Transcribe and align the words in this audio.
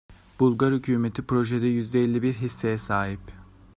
Bulgar 0.39 0.71
hükümeti 0.73 1.27
projede 1.27 1.81
Q 2.19 2.41
hisseye 2.41 2.77
sahip. 2.77 3.21